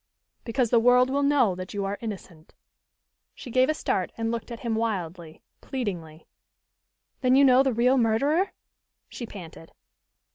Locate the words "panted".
9.27-9.73